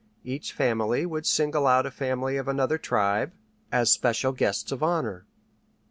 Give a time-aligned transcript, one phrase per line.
[0.23, 3.33] Each family would single out a family of another tribe
[3.71, 5.27] as special guests of honor.